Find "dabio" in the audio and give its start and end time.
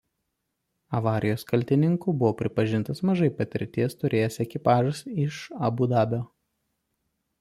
5.93-6.25